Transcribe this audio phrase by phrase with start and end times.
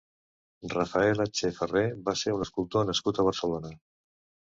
[0.73, 3.77] Rafael Atché i Ferré va ser un escultor nascut a Barcelona.